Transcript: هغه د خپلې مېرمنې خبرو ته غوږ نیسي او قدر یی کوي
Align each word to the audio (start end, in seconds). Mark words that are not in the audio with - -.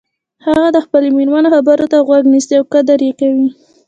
هغه 0.45 0.67
د 0.75 0.77
خپلې 0.85 1.07
مېرمنې 1.17 1.49
خبرو 1.55 1.85
ته 1.91 1.97
غوږ 2.07 2.23
نیسي 2.33 2.53
او 2.59 2.63
قدر 2.73 2.99
یی 3.07 3.13
کوي 3.19 3.47